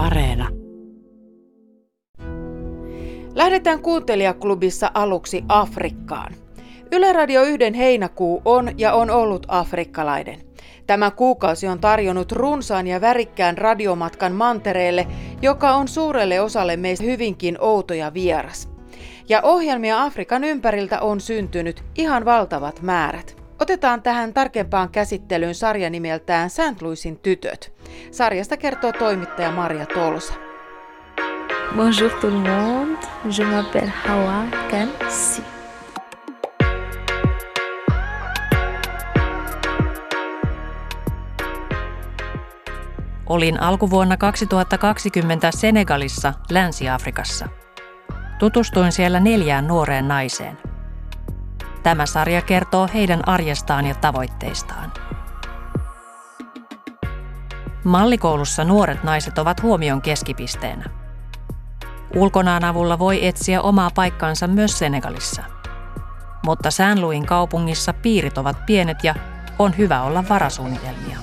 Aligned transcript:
Areena. 0.00 0.48
Lähdetään 3.34 3.82
kuuntelijaklubissa 3.82 4.90
aluksi 4.94 5.44
Afrikkaan. 5.48 6.34
Yle 6.92 7.12
Radio 7.12 7.42
1 7.42 7.78
heinäkuu 7.78 8.42
on 8.44 8.70
ja 8.78 8.92
on 8.92 9.10
ollut 9.10 9.46
afrikkalainen. 9.48 10.40
Tämä 10.86 11.10
kuukausi 11.10 11.68
on 11.68 11.80
tarjonnut 11.80 12.32
runsaan 12.32 12.86
ja 12.86 13.00
värikkään 13.00 13.58
radiomatkan 13.58 14.32
mantereelle, 14.32 15.06
joka 15.42 15.74
on 15.74 15.88
suurelle 15.88 16.40
osalle 16.40 16.76
meistä 16.76 17.04
hyvinkin 17.04 17.56
outo 17.60 17.94
ja 17.94 18.14
vieras. 18.14 18.68
Ja 19.28 19.40
ohjelmia 19.42 20.02
Afrikan 20.02 20.44
ympäriltä 20.44 21.00
on 21.00 21.20
syntynyt 21.20 21.84
ihan 21.98 22.24
valtavat 22.24 22.82
määrät. 22.82 23.39
Otetaan 23.60 24.02
tähän 24.02 24.34
tarkempaan 24.34 24.88
käsittelyyn 24.88 25.54
sarja 25.54 25.90
nimeltään 25.90 26.50
St. 26.50 26.82
Louisin 26.82 27.18
tytöt. 27.18 27.72
Sarjasta 28.10 28.56
kertoo 28.56 28.92
toimittaja 28.92 29.50
Maria 29.50 29.86
Tolsa. 29.86 30.34
Bonjour 31.76 32.10
tout 32.10 32.34
le 32.34 32.50
monde, 32.50 32.98
je 33.38 33.44
m'appelle 33.44 33.92
Hawa 34.06 34.44
Kansi. 34.70 35.42
Olin 43.26 43.60
alkuvuonna 43.60 44.16
2020 44.16 45.50
Senegalissa, 45.50 46.34
Länsi-Afrikassa. 46.50 47.48
Tutustuin 48.38 48.92
siellä 48.92 49.20
neljään 49.20 49.66
nuoreen 49.66 50.08
naiseen. 50.08 50.69
Tämä 51.82 52.06
sarja 52.06 52.42
kertoo 52.42 52.88
heidän 52.94 53.28
arjestaan 53.28 53.86
ja 53.86 53.94
tavoitteistaan. 53.94 54.92
Mallikoulussa 57.84 58.64
nuoret 58.64 59.02
naiset 59.04 59.38
ovat 59.38 59.62
huomion 59.62 60.02
keskipisteenä. 60.02 60.84
Ulkonaan 62.16 62.64
avulla 62.64 62.98
voi 62.98 63.26
etsiä 63.26 63.62
omaa 63.62 63.90
paikkaansa 63.94 64.46
myös 64.46 64.78
Senegalissa. 64.78 65.42
Mutta 66.44 66.70
Säänluin 66.70 67.26
kaupungissa 67.26 67.92
piirit 67.92 68.38
ovat 68.38 68.66
pienet 68.66 69.04
ja 69.04 69.14
on 69.58 69.78
hyvä 69.78 70.02
olla 70.02 70.24
varasuunnitelmia. 70.28 71.18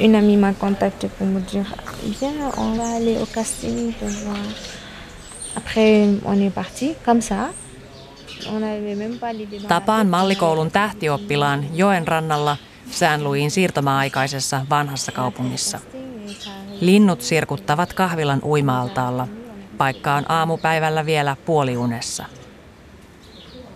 Une 0.00 0.18
amie 0.18 0.36
m'a 0.36 0.52
contacté 0.52 1.08
pour 1.08 1.26
me 1.26 1.40
dire 1.52 1.66
Viens, 2.20 2.52
on 2.56 2.76
va 2.78 2.96
aller 2.96 3.18
au 3.22 3.26
casting 3.26 3.94
pour 3.94 4.08
voir. 4.08 4.46
Après, 5.56 6.08
on 6.24 6.40
est 6.40 6.54
parti 6.54 6.96
comme 7.04 7.20
ça. 7.20 7.48
Tapaan 9.68 10.06
mallikoulun 10.06 10.70
tähtioppilaan 10.70 11.64
joen 11.76 12.08
rannalla 12.08 12.56
Säänluin 12.90 13.50
siirtomaa-aikaisessa 13.50 14.66
vanhassa 14.70 15.12
kaupungissa. 15.12 15.78
Linnut 16.80 17.22
sirkuttavat 17.22 17.92
kahvilan 17.92 18.40
uima-altaalla. 18.44 19.28
Paikka 19.78 20.14
on 20.14 20.30
aamupäivällä 20.30 21.06
vielä 21.06 21.36
puoliunessa. 21.46 22.24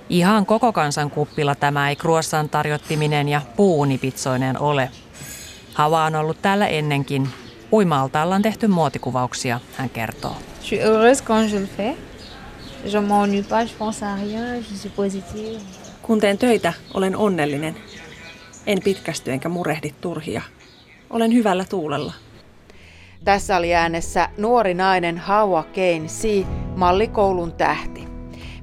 Ihan 0.09 0.47
koko 0.47 0.73
kansan 0.73 1.11
kuppila 1.11 1.55
tämä 1.55 1.89
ei 1.89 1.97
kruossan 1.97 2.49
tarjottiminen 2.49 3.29
ja 3.29 3.41
puunipitsoinen 3.57 4.61
ole. 4.61 4.91
Hava 5.75 6.05
on 6.05 6.15
ollut 6.15 6.43
täällä 6.43 6.67
ennenkin. 6.67 7.29
Uima-altaalla 7.73 8.35
on 8.35 8.43
tehty 8.43 8.67
muotikuvauksia, 8.67 9.61
hän 9.77 9.91
kertoo. 9.91 10.37
Je 10.61 10.67
suis 10.67 10.83
heureuse 10.83 11.25
quand 11.25 11.53
je 11.53 11.61
le 11.61 11.67
fais. 11.77 11.97
Je 12.85 13.01
m'ennuie 13.01 13.43
pas, 13.49 13.69
je 13.69 13.75
pense 13.79 14.03
à 14.03 14.15
rien, 14.15 14.57
je 14.57 14.77
suis 14.77 14.95
positive. 14.97 15.61
Kun 16.03 16.21
teen 16.21 16.39
töitä, 16.39 16.73
olen 16.95 17.17
onnellinen. 17.17 17.77
En 18.67 18.83
pitkästy 18.85 19.33
enkä 19.33 19.49
murehdi 19.49 19.95
turhia. 20.01 20.43
Olen 21.11 21.33
hyvällä 21.33 21.65
tuulella. 21.65 22.13
Tässä 23.25 23.57
oli 23.57 23.75
äänessä 23.75 24.29
nuori 24.37 24.75
nainen 24.75 25.19
Hawa 25.19 25.63
Kane 25.63 26.09
Si, 26.09 26.47
mallikoulun 26.77 27.53
tähti. 27.53 28.09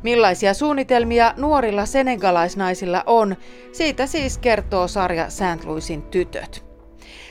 Millaisia 0.04 0.54
suunnitelmia 0.54 1.34
nuorilla 1.38 1.86
senegalaisnaisilla 1.86 3.04
on, 3.06 3.36
siitä 3.72 4.06
siis 4.06 4.38
kertoo 4.38 4.88
sarja 4.88 5.30
St. 5.30 5.66
Louisin 5.66 6.02
tytöt. 6.02 6.69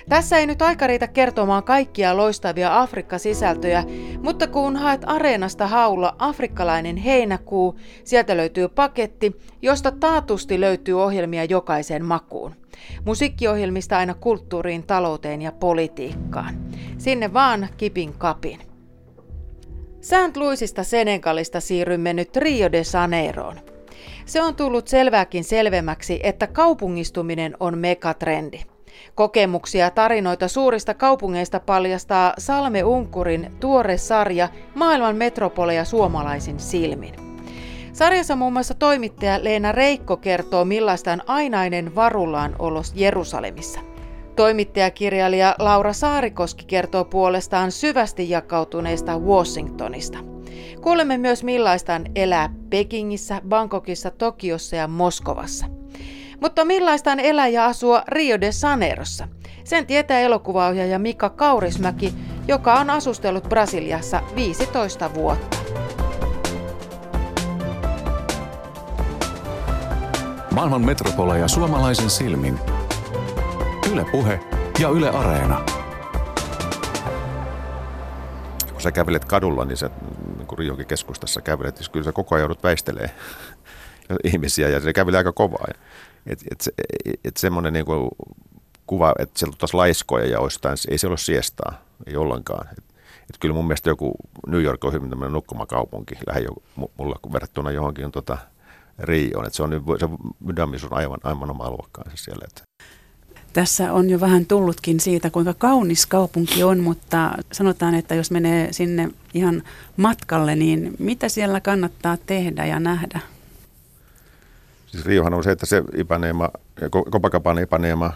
Tässä 0.09 0.39
ei 0.39 0.47
nyt 0.47 0.63
aika 0.63 0.87
riitä 0.87 1.07
kertomaan 1.07 1.65
kaikkia 1.65 2.17
loistavia 2.17 2.81
Afrikka-sisältöjä, 2.81 3.85
mutta 4.23 4.47
kun 4.47 4.77
haet 4.77 5.03
Areenasta 5.07 5.67
haulla 5.67 6.15
afrikkalainen 6.19 6.97
heinäkuu, 6.97 7.79
sieltä 8.05 8.37
löytyy 8.37 8.69
paketti, 8.69 9.37
josta 9.63 9.91
taatusti 9.93 10.61
löytyy 10.61 11.03
ohjelmia 11.03 11.45
jokaiseen 11.45 12.05
makuun. 12.05 12.55
Musiikkiohjelmista 13.05 13.99
aina 13.99 14.15
kulttuuriin, 14.15 14.87
talouteen 14.87 15.43
ja 15.43 15.53
politiikkaan. 15.53 16.55
Sinne 16.99 17.33
vaan 17.33 17.69
kipin 17.77 18.13
kapin. 18.19 18.59
St. 20.01 20.37
Louisista 20.37 20.85
Senegalista 20.85 21.61
siirrymme 21.61 22.13
nyt 22.13 22.37
Rio 22.37 22.73
de 22.73 22.83
Janeiroon. 22.95 23.57
Se 24.27 24.43
on 24.43 24.55
tullut 24.55 24.89
selvääkin 24.89 25.45
selvemmäksi, 25.45 26.21
että 26.23 26.47
kaupungistuminen 26.47 27.57
on 27.61 27.79
megatrendi. 27.79 28.61
Kokemuksia 29.15 29.84
ja 29.84 29.91
tarinoita 29.91 30.49
suurista 30.49 30.94
kaupungeista 30.94 31.60
paljastaa 31.60 32.34
Salme 32.38 32.84
Unkurin 32.84 33.53
tuore 33.60 33.97
sarja 33.97 34.49
Maailman 34.75 35.16
metropoleja 35.16 35.84
suomalaisin 35.84 36.60
silmin. 36.60 37.15
Sarjassa 37.93 38.37
muun 38.37 38.53
muassa 38.53 38.75
toimittaja 38.75 39.44
Leena 39.44 39.72
Reikko 39.72 40.16
kertoo 40.16 40.65
millaista 40.65 41.12
on 41.12 41.22
ainainen 41.27 41.94
varullaan 41.94 42.56
olos 42.59 42.93
Jerusalemissa. 42.97 43.81
Toimittajakirjailija 44.37 45.54
Laura 45.59 45.93
Saarikoski 45.93 46.65
kertoo 46.65 47.04
puolestaan 47.04 47.72
syvästi 47.72 48.31
jakautuneesta 48.31 49.19
Washingtonista. 49.19 50.19
Kuulemme 50.81 51.19
myös 51.19 51.44
millaista 51.44 51.94
on 51.94 52.04
elää 52.15 52.54
Pekingissä, 52.71 53.41
Bangkokissa, 53.48 54.10
Tokiossa 54.10 54.77
ja 54.77 54.88
Moskovassa. 54.88 55.78
Mutta 56.41 56.65
millaista 56.65 57.12
on 57.12 57.21
elää 57.21 57.49
ja 57.49 57.66
asua 57.66 58.03
Rio 58.09 58.41
de 58.41 58.50
Janeirossa? 58.62 59.28
Sen 59.65 59.87
tietää 59.87 60.21
elokuvaohjaaja 60.21 60.99
Mika 60.99 61.31
Kaurismäki, 61.31 62.15
joka 62.49 62.75
on 62.75 62.91
asustellut 62.91 63.44
Brasiliassa 63.49 64.22
15 64.34 65.15
vuotta. 65.15 65.56
Maailman 70.54 70.84
metropoleja 70.84 71.48
suomalaisen 71.48 72.10
silmin. 72.10 72.59
Yle 73.93 74.04
Puhe 74.04 74.41
ja 74.81 74.88
Yle 74.88 75.10
Areena. 75.10 75.65
kun 78.78 78.82
sä 78.82 78.93
kävelet 78.93 79.25
kadulla, 79.25 79.65
niin 79.65 79.77
sä 79.77 79.91
niin 80.37 80.47
kuin 80.47 80.59
Rionkin 80.59 80.87
keskustassa 80.87 81.41
kävelet, 81.41 81.78
niin 81.78 81.91
kyllä 81.93 82.04
sä 82.04 82.12
koko 82.12 82.34
ajan 82.34 82.43
joudut 82.43 82.62
väistelee 82.62 83.10
ihmisiä 84.25 84.69
ja 84.69 84.81
se 84.81 84.93
kävelee 84.93 85.19
aika 85.19 85.32
kovaa. 85.32 85.66
Et, 86.27 86.45
et, 86.51 86.69
et 87.25 87.37
semmoinen 87.37 87.73
niin 87.73 87.87
kuva, 88.87 89.15
että 89.19 89.39
sieltä 89.39 89.56
taas 89.59 89.75
laiskoja 89.75 90.27
ja 90.27 90.41
ostain, 90.41 90.77
ei 90.91 90.99
se 90.99 91.06
ole 91.06 91.19
siestaa, 91.19 91.83
ei 92.06 92.17
ollenkaan. 92.17 92.69
Et, 92.73 92.84
et 93.31 93.39
kyllä 93.41 93.55
mun 93.55 93.67
mielestä 93.67 93.91
joku 93.91 94.15
New 94.47 94.62
York 94.62 94.84
on 94.84 94.93
hyvin 94.93 95.11
tämmöinen 95.11 95.33
nukkumakaupunki, 95.33 96.15
mu- 96.81 96.91
mulla 96.99 97.17
verrattuna 97.33 97.71
johonkin 97.71 98.12
tota, 98.12 98.39
Rioon. 98.99 99.47
Et 99.47 99.55
se 99.55 99.62
on, 99.62 99.71
se 99.99 100.09
Mydamis 100.41 100.84
on 100.84 100.93
aivan, 100.93 101.19
aivan 101.23 101.51
oma 101.51 101.71
luokkaansa 101.71 102.17
siellä. 102.17 102.45
Et, 102.49 102.62
Tässä 103.53 103.93
on 103.93 104.11
jo 104.11 104.21
vähän 104.21 104.47
tullutkin 104.47 105.01
siitä, 105.01 105.31
kuinka 105.31 105.55
kaunis 105.55 106.07
kaupunki 106.07 106.65
on, 106.65 106.81
mutta 106.81 107.31
sanotaan, 107.53 107.95
että 107.95 108.15
jos 108.15 108.31
menee 108.31 108.73
sinne 108.73 109.11
ihan 109.34 109.62
matkalle, 109.97 110.57
niin 110.57 110.95
mitä 110.98 111.28
siellä 111.28 111.60
kannattaa 111.60 112.16
tehdä 112.27 112.66
ja 112.66 112.81
nähdä? 112.81 113.21
Siis 114.89 115.07
Riohan 115.07 115.35
on 115.35 115.45
se, 115.45 115.51
että 115.51 115.67
se 115.67 115.83
Ipanema, 115.97 116.49
Copacabana 117.11 117.61
Ipanema, 117.61 118.13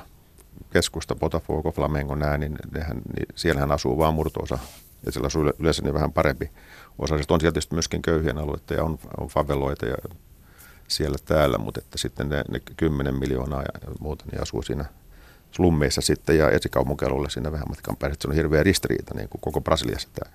keskusta, 0.70 1.14
Botafogo, 1.14 1.72
Flamengo, 1.72 2.14
nää, 2.14 2.38
niin, 2.38 2.56
nehän, 2.74 2.96
niin 3.16 3.26
siellähän 3.34 3.72
asuu 3.72 3.98
vaan 3.98 4.14
murtoosa. 4.14 4.58
Ja 5.06 5.12
siellä 5.12 5.26
asuu 5.26 5.42
yle- 5.42 5.54
yleensä 5.58 5.82
niin 5.82 5.94
vähän 5.94 6.12
parempi 6.12 6.50
osa. 6.98 7.18
Sitten 7.18 7.34
on 7.34 7.40
siellä 7.40 7.52
tietysti 7.52 7.74
myöskin 7.74 8.02
köyhien 8.02 8.38
alueita 8.38 8.74
ja 8.74 8.84
on, 8.84 8.98
on 9.20 9.28
faveloita 9.28 9.86
ja 9.86 9.96
siellä 10.88 11.16
täällä, 11.24 11.58
mutta 11.58 11.80
että 11.80 11.98
sitten 11.98 12.28
ne, 12.28 12.44
ne 12.50 12.60
10 12.76 13.14
miljoonaa 13.14 13.62
ja 13.62 13.90
muuta 14.00 14.24
niin 14.32 14.42
asuu 14.42 14.62
siinä 14.62 14.84
slummeissa 15.50 16.00
sitten 16.00 16.38
ja 16.38 16.50
esikaupunkialueella 16.50 17.28
siinä 17.28 17.52
vähän 17.52 17.68
matkan 17.68 17.96
päässä. 17.96 18.18
Se 18.20 18.28
on 18.28 18.34
hirveä 18.34 18.62
ristiriita 18.62 19.14
niin 19.14 19.28
kuin 19.28 19.40
koko 19.40 19.60
Brasiliassa 19.60 20.08
tämä 20.14 20.32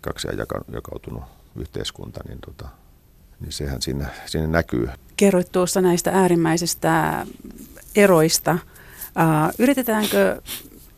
kaksi 0.00 0.28
jaka, 0.36 0.64
jakautunut 0.72 1.22
yhteiskunta, 1.56 2.20
niin, 2.28 2.38
tota, 2.46 2.68
niin 3.40 3.52
sehän 3.52 3.82
siinä, 3.82 4.06
siinä 4.26 4.46
näkyy. 4.46 4.88
Kerroit 5.16 5.52
tuossa 5.52 5.80
näistä 5.80 6.10
äärimmäisistä 6.10 7.26
eroista. 7.96 8.58
Ää, 9.16 9.50
Yritetäänkö 9.58 10.42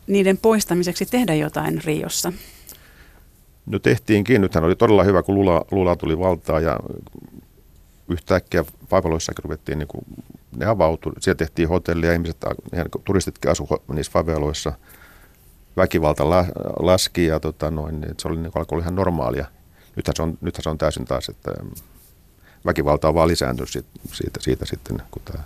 niiden 0.07 0.37
poistamiseksi 0.37 1.05
tehdä 1.05 1.33
jotain 1.33 1.83
Riossa? 1.83 2.33
No 3.65 3.79
tehtiinkin. 3.79 4.41
Nythän 4.41 4.63
oli 4.63 4.75
todella 4.75 5.03
hyvä, 5.03 5.23
kun 5.23 5.35
Lula, 5.35 5.65
Lula 5.71 5.95
tuli 5.95 6.19
valtaan 6.19 6.63
ja 6.63 6.79
yhtäkkiä 8.09 8.65
Faveloissakin 8.89 9.43
ruvettiin, 9.43 9.79
niin 9.79 9.87
kuin, 9.87 10.05
ne 10.57 10.65
avautui. 10.65 11.13
Siellä 11.19 11.37
tehtiin 11.37 11.69
hotellia, 11.69 12.13
ihmiset, 12.13 12.37
ihan 12.73 12.85
turistitkin 13.05 13.51
asu 13.51 13.67
niissä 13.93 14.11
faveloissa. 14.11 14.73
Väkivalta 15.77 16.29
la, 16.29 16.45
laski 16.79 17.25
ja 17.25 17.39
tota, 17.39 17.71
noin, 17.71 18.01
niin 18.01 18.15
se 18.19 18.27
oli, 18.27 18.37
niin, 18.37 18.51
alkoi 18.55 18.79
ihan 18.79 18.95
normaalia. 18.95 19.45
Nythän 19.95 20.15
se 20.15 20.23
on, 20.23 20.37
nythän 20.41 20.63
se 20.63 20.69
on 20.69 20.77
täysin 20.77 21.05
taas, 21.05 21.29
että 21.29 21.51
väkivalta 22.65 23.07
on 23.07 23.15
vaan 23.15 23.27
lisääntynyt 23.27 23.69
siitä, 23.69 23.89
siitä, 24.13 24.39
siitä 24.41 24.65
sitten, 24.65 25.01
kun 25.11 25.21
tämä 25.25 25.43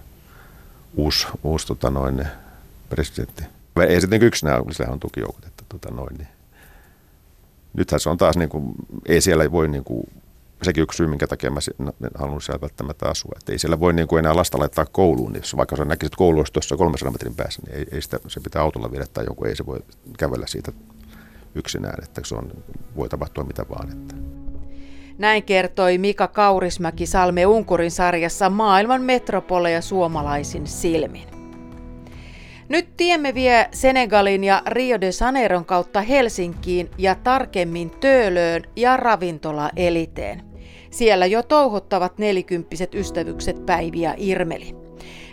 uusi, 0.95 1.27
uusi 1.43 1.67
tota, 1.67 1.89
noin, 1.89 2.27
presidentti. 2.89 3.43
Ei 3.87 4.01
sitten 4.01 4.23
yksinään, 4.23 4.63
sillä 4.71 4.91
on 4.91 4.99
tukijoukot, 4.99 5.45
että 5.45 5.63
tota, 5.69 5.93
noin, 5.93 6.15
niin. 6.17 6.27
Nythän 7.73 7.99
se 7.99 8.09
on 8.09 8.17
taas, 8.17 8.37
niin 8.37 8.49
kuin, 8.49 8.75
ei 9.05 9.21
siellä 9.21 9.51
voi 9.51 9.67
niin 9.67 9.83
kuin, 9.83 10.03
sekin 10.63 10.81
yksi 10.81 10.97
syy, 10.97 11.07
minkä 11.07 11.27
takia 11.27 11.51
mä 11.51 11.59
haluan 12.15 12.41
siellä 12.41 12.61
välttämättä 12.61 13.09
asua. 13.09 13.31
Että 13.37 13.51
ei 13.51 13.59
siellä 13.59 13.79
voi 13.79 13.93
niin 13.93 14.07
kuin 14.07 14.19
enää 14.19 14.35
lasta 14.35 14.59
laittaa 14.59 14.85
kouluun, 14.85 15.33
niin 15.33 15.41
jos 15.41 15.57
vaikka 15.57 15.75
sä 15.75 15.85
näkisit 15.85 16.15
koulu 16.15 16.39
olisi 16.39 16.53
tuossa 16.53 16.77
300 16.77 17.11
metrin 17.11 17.35
päässä, 17.35 17.61
niin 17.65 17.77
ei, 17.77 17.85
ei 17.91 18.01
sitä, 18.01 18.19
se 18.27 18.39
pitää 18.39 18.61
autolla 18.61 18.91
viedä 18.91 19.05
tai 19.13 19.25
joku 19.25 19.45
ei 19.45 19.55
se 19.55 19.65
voi 19.65 19.79
kävellä 20.17 20.47
siitä 20.47 20.71
yksinään, 21.55 22.03
että 22.03 22.21
se 22.25 22.35
on, 22.35 22.51
voi 22.95 23.09
tapahtua 23.09 23.43
mitä 23.43 23.65
vaan. 23.69 23.91
Että. 23.91 24.15
Näin 25.17 25.43
kertoi 25.43 25.97
Mika 25.97 26.27
Kaurismäki 26.27 27.05
Salme 27.05 27.45
Unkurin 27.45 27.91
sarjassa 27.91 28.49
Maailman 28.49 29.01
metropoleja 29.01 29.81
suomalaisin 29.81 30.67
silmin. 30.67 31.27
Nyt 32.69 32.97
tiemme 32.97 33.33
vie 33.33 33.69
Senegalin 33.71 34.43
ja 34.43 34.61
Rio 34.67 35.01
de 35.01 35.09
Janeiron 35.21 35.65
kautta 35.65 36.01
Helsinkiin 36.01 36.89
ja 36.97 37.15
tarkemmin 37.15 37.89
Töölöön 37.89 38.63
ja 38.75 38.97
ravintola-eliteen. 38.97 40.41
Siellä 40.91 41.25
jo 41.25 41.43
touhottavat 41.43 42.17
nelikymppiset 42.17 42.95
ystävykset 42.95 43.65
Päivi 43.65 44.01
ja 44.01 44.13
Irmeli. 44.17 44.75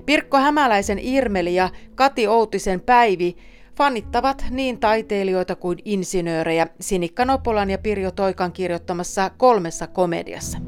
Pirkko 0.06 0.36
Hämäläisen 0.36 0.98
Irmeli 1.02 1.54
ja 1.54 1.70
Kati 1.94 2.28
Outisen 2.28 2.80
Päivi 2.80 3.36
fanittavat 3.76 4.44
niin 4.50 4.80
taiteilijoita 4.80 5.56
kuin 5.56 5.78
insinöörejä 5.84 6.66
Sinikka 6.80 7.24
Nopolan 7.24 7.70
ja 7.70 7.78
Pirjo 7.78 8.10
Toikan 8.10 8.52
kirjoittamassa 8.52 9.30
kolmessa 9.36 9.86
komediassa. 9.86 10.58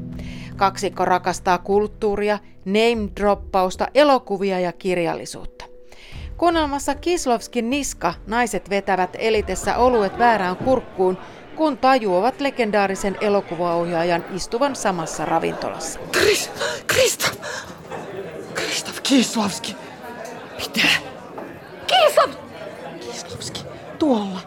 Kaksikko 0.55 1.05
rakastaa 1.05 1.57
kulttuuria, 1.57 2.39
name-droppausta, 2.65 3.87
elokuvia 3.93 4.59
ja 4.59 4.71
kirjallisuutta. 4.71 5.65
Kuunnelmassa 6.37 6.95
Kislovskin 6.95 7.69
niska 7.69 8.13
naiset 8.27 8.69
vetävät 8.69 9.09
elitessä 9.19 9.77
oluet 9.77 10.17
väärään 10.17 10.57
kurkkuun, 10.57 11.17
kun 11.55 11.77
tajuavat 11.77 12.41
legendaarisen 12.41 13.17
elokuvaohjaajan 13.21 14.25
istuvan 14.33 14.75
samassa 14.75 15.25
ravintolassa. 15.25 15.99
Kris, 16.11 16.51
Kristof! 16.87 17.37
Kristof 18.53 19.01
Kislovski! 19.03 19.75
Mitä? 20.57 21.06
Tuolla. 23.99 24.39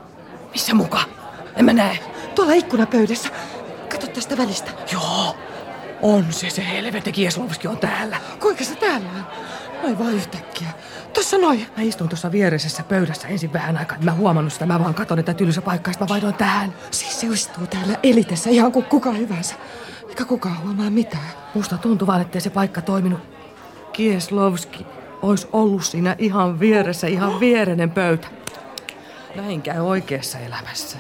Missä 0.53 0.75
muka? 0.75 1.01
En 1.57 1.65
mä 1.65 1.73
näe. 1.73 1.99
Tuolla 2.35 2.53
ikkunapöydässä. 2.53 3.29
Kato 3.89 4.07
tästä 4.07 4.39
välistä. 4.39 4.71
Joo, 4.93 5.37
on 6.03 6.27
se 6.31 6.51
se 6.51 6.69
helvete 6.69 7.13
Kieslovski 7.13 7.69
on 7.69 7.79
täällä. 7.79 8.21
Kuinka 8.41 8.65
se 8.65 8.75
täällä 8.75 9.09
on? 9.17 9.25
Noin 9.83 9.99
vaan 9.99 10.15
yhtäkkiä. 10.15 10.69
Tuossa 11.15 11.39
noin. 11.39 11.67
Mä 11.77 11.83
istun 11.83 12.09
tuossa 12.09 12.33
viereisessä 12.33 12.83
pöydässä 12.83 13.29
ensin 13.29 13.53
vähän 13.53 13.77
aikaa. 13.77 13.99
Mä 14.03 14.13
huomannut 14.13 14.53
sitä. 14.53 14.67
Mä 14.67 14.81
vaan 14.81 14.95
katon, 14.95 15.19
että 15.19 15.35
tylsä 15.35 15.63
paikka, 15.63 15.93
mä 16.01 16.09
vaihdoin 16.09 16.35
tähän. 16.35 16.75
Siis 16.91 17.21
se 17.21 17.27
istuu 17.27 17.67
täällä 17.67 17.97
elitessä 18.03 18.51
ihan 18.51 18.73
kuin 18.73 18.85
kuka 18.85 19.13
hyvänsä. 19.13 19.55
Eikä 20.09 20.25
kukaan 20.25 20.63
huomaa 20.63 20.91
mitään. 20.91 21.31
Musta 21.55 21.79
tuntuu 21.79 22.07
vaan, 22.07 22.21
ettei 22.21 22.41
se 22.41 22.51
paikka 22.51 22.81
toiminut. 22.81 23.21
Kieslovski 23.93 24.87
olisi 25.23 25.49
ollut 25.53 25.85
siinä 25.85 26.17
ihan 26.19 26.61
vieressä, 26.61 27.07
ihan 27.07 27.41
viereinen 27.41 27.91
pöytä. 27.91 28.29
Näin 29.35 29.63
käy 29.63 29.81
oikeassa 29.81 30.39
elämässä. 30.39 30.99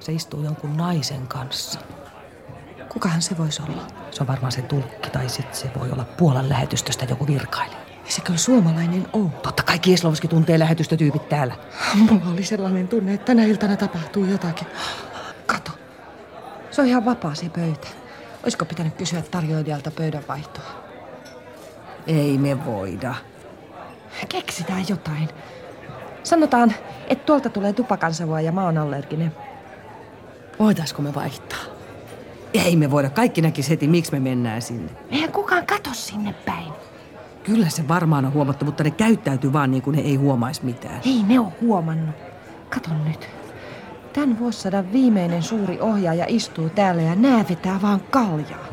Se 0.00 0.12
istuu 0.12 0.42
jonkun 0.42 0.76
naisen 0.76 1.28
kanssa. 1.28 1.80
Kukahan 2.88 3.22
se 3.22 3.38
voisi 3.38 3.62
olla? 3.62 3.86
Se 4.10 4.22
on 4.22 4.26
varmaan 4.26 4.52
se 4.52 4.62
tulkki 4.62 5.10
tai 5.10 5.28
sitten 5.28 5.56
se 5.56 5.70
voi 5.78 5.90
olla 5.90 6.04
Puolan 6.04 6.48
lähetystöstä 6.48 7.04
joku 7.04 7.26
virkailija. 7.26 7.78
Ja 8.06 8.12
se 8.12 8.20
kyllä 8.20 8.38
suomalainen 8.38 9.06
on. 9.12 9.30
Totta 9.30 9.62
kai 9.62 9.78
Kieslovski 9.78 10.28
tuntee 10.28 10.58
lähetystötyypit 10.58 11.28
täällä. 11.28 11.54
Mulla 11.94 12.30
oli 12.32 12.44
sellainen 12.44 12.88
tunne, 12.88 13.14
että 13.14 13.26
tänä 13.26 13.44
iltana 13.44 13.76
tapahtuu 13.76 14.24
jotakin. 14.24 14.66
Kato. 15.46 15.70
Se 16.70 16.80
on 16.80 16.88
ihan 16.88 17.04
vapaa 17.04 17.34
se 17.34 17.48
pöytä. 17.48 17.88
Olisiko 18.42 18.64
pitänyt 18.64 18.94
kysyä 18.94 19.22
tarjoilijalta 19.22 19.90
pöydänvaihtoa? 19.90 20.84
Ei 22.06 22.38
me 22.38 22.64
voida. 22.64 23.14
Keksitään 24.28 24.84
jotain. 24.88 25.28
Sanotaan, 26.26 26.74
että 27.08 27.24
tuolta 27.24 27.48
tulee 27.48 27.72
tupakansavua 27.72 28.40
ja 28.40 28.52
mä 28.52 28.64
oon 28.64 28.78
allerginen. 28.78 29.32
Voitaisko 30.58 31.02
me 31.02 31.14
vaihtaa? 31.14 31.58
Ei 32.54 32.76
me 32.76 32.90
voida. 32.90 33.10
Kaikki 33.10 33.42
näkis 33.42 33.70
heti, 33.70 33.88
miksi 33.88 34.12
me 34.12 34.20
mennään 34.20 34.62
sinne. 34.62 34.90
Eihän 35.10 35.32
kukaan 35.32 35.66
kato 35.66 35.90
sinne 35.92 36.34
päin. 36.46 36.72
Kyllä 37.44 37.68
se 37.68 37.88
varmaan 37.88 38.24
on 38.24 38.32
huomattu, 38.32 38.64
mutta 38.64 38.84
ne 38.84 38.90
käyttäytyy 38.90 39.52
vaan 39.52 39.70
niin 39.70 39.82
kuin 39.82 39.96
ne 39.96 40.02
ei 40.02 40.16
huomaisi 40.16 40.64
mitään. 40.64 41.00
Ei 41.06 41.22
ne 41.22 41.40
ole 41.40 41.52
huomannut. 41.60 42.14
Kato 42.70 42.90
nyt. 43.04 43.28
Tämän 44.12 44.38
vuosisadan 44.38 44.92
viimeinen 44.92 45.42
suuri 45.42 45.80
ohjaaja 45.80 46.24
istuu 46.28 46.68
täällä 46.68 47.02
ja 47.02 47.14
nää 47.14 47.44
vetää 47.50 47.82
vaan 47.82 48.00
kaljaa. 48.00 48.66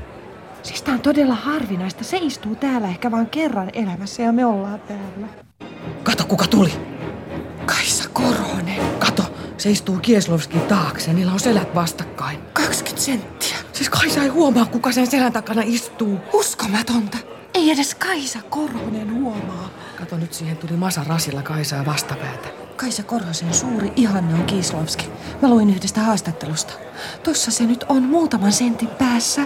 Siis 0.63 0.81
tää 0.81 0.93
on 0.93 1.01
todella 1.01 1.35
harvinaista. 1.35 2.03
Se 2.03 2.17
istuu 2.21 2.55
täällä 2.55 2.87
ehkä 2.87 3.11
vain 3.11 3.29
kerran 3.29 3.69
elämässä 3.73 4.23
ja 4.23 4.31
me 4.31 4.45
ollaan 4.45 4.79
täällä. 4.79 5.27
Kato, 6.03 6.25
kuka 6.25 6.47
tuli. 6.47 6.92
Koronen. 8.13 8.99
Kato, 8.99 9.23
se 9.57 9.71
istuu 9.71 9.97
Kieslovskin 9.99 10.61
taakse. 10.61 11.13
Niillä 11.13 11.31
on 11.33 11.39
selät 11.39 11.75
vastakkain. 11.75 12.39
20 12.53 13.01
senttiä. 13.05 13.57
Siis 13.73 13.89
Kaisa 13.89 14.23
ei 14.23 14.29
huomaa, 14.29 14.65
kuka 14.65 14.91
sen 14.91 15.07
selän 15.07 15.33
takana 15.33 15.61
istuu. 15.65 16.19
Uskomatonta. 16.33 17.17
Ei 17.53 17.71
edes 17.71 17.95
Kaisa 17.95 18.39
Koronen 18.49 19.13
huomaa. 19.13 19.69
Kato, 19.99 20.17
nyt 20.17 20.33
siihen 20.33 20.57
tuli 20.57 20.71
Masa 20.77 21.03
Rasilla 21.07 21.41
Kaisaa 21.41 21.85
vastapäätä. 21.85 22.47
Kaisa 22.75 23.03
Korhosen 23.03 23.53
suuri 23.53 23.91
ihanne 23.95 24.33
on 24.33 24.43
Kiislovski. 24.43 25.09
Mä 25.41 25.49
luin 25.49 25.69
yhdestä 25.69 26.01
haastattelusta. 26.01 26.73
Tossa 27.23 27.51
se 27.51 27.63
nyt 27.65 27.85
on 27.89 28.03
muutaman 28.03 28.51
sentin 28.51 28.87
päässä. 28.87 29.41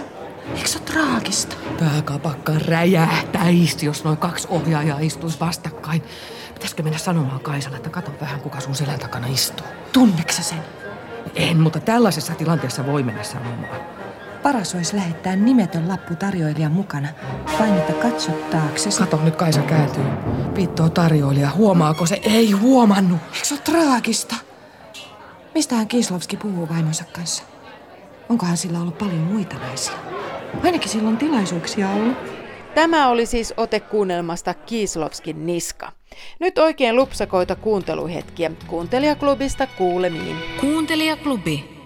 Eikö 0.56 0.68
se 0.68 0.78
ole 0.78 0.86
traagista? 0.86 1.56
Pääkapakka 1.78 2.52
räjähtäisi, 2.66 3.86
jos 3.86 4.04
noin 4.04 4.16
kaksi 4.16 4.48
ohjaajaa 4.50 4.98
istuisi 5.00 5.40
vastakkain. 5.40 6.02
Pitäisikö 6.58 6.82
mennä 6.82 6.98
sanomaan 6.98 7.40
Kaisalle, 7.40 7.76
että 7.76 7.90
kato 7.90 8.12
vähän, 8.20 8.40
kuka 8.40 8.60
sun 8.60 8.74
selän 8.74 8.98
takana 8.98 9.26
istuu? 9.26 9.66
Tunneksä 9.92 10.42
sen? 10.42 10.58
En, 11.34 11.60
mutta 11.60 11.80
tällaisessa 11.80 12.34
tilanteessa 12.34 12.86
voi 12.86 13.02
mennä 13.02 13.22
sanomaan. 13.22 13.80
Paras 14.42 14.74
olisi 14.74 14.96
lähettää 14.96 15.36
nimetön 15.36 15.88
lappu 15.88 16.14
tarjoilijan 16.14 16.72
mukana. 16.72 17.08
Vain, 17.58 17.74
että 17.74 17.92
katso 17.92 18.32
taakse. 18.32 18.90
Kato, 18.98 19.20
nyt 19.24 19.36
Kaisa 19.36 19.60
kääntyy. 19.60 20.04
Viittoo 20.54 20.88
tarjoilija. 20.88 21.50
Huomaako 21.50 22.06
se? 22.06 22.20
Ei 22.22 22.50
huomannut. 22.50 23.20
Eikö 23.34 23.46
se 23.46 23.54
ole 23.54 23.60
traagista? 23.60 24.34
Mistähän 25.54 25.88
Kislovski 25.88 26.36
puhuu 26.36 26.68
vaimonsa 26.68 27.04
kanssa? 27.12 27.42
Onkohan 28.28 28.56
sillä 28.56 28.80
ollut 28.80 28.98
paljon 28.98 29.20
muita 29.20 29.56
naisia? 29.56 29.94
Ainakin 30.64 30.88
sillä 30.90 31.08
on 31.08 31.16
tilaisuuksia 31.16 31.90
ollut. 31.90 32.16
Tämä 32.74 33.08
oli 33.08 33.26
siis 33.26 33.54
ote 33.56 33.80
kuunnelmasta 33.80 34.54
Kiislovskin 34.54 35.46
niska. 35.46 35.92
Nyt 36.40 36.58
oikein 36.58 36.96
lupsakoita 36.96 37.56
kuunteluhetkiä. 37.56 38.50
Kuuntelijaklubista 38.66 39.66
kuulemiin. 39.66 40.36
Kuuntelijaklubi. 40.60 41.77